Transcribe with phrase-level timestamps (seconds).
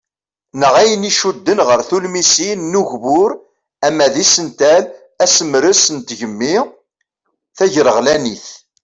[0.59, 3.31] Neɣ ayen iccuden ɣer tulmisin n ugbur
[3.87, 4.83] ama d isental,
[5.23, 6.55] asemres n tgemmi
[7.57, 8.47] ,tagreɣlanit.